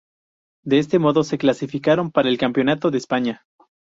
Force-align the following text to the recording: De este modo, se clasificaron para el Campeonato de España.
De 0.65 0.79
este 0.79 0.97
modo, 0.97 1.23
se 1.23 1.37
clasificaron 1.37 2.09
para 2.09 2.27
el 2.27 2.39
Campeonato 2.39 2.89
de 2.89 2.97
España. 2.97 3.45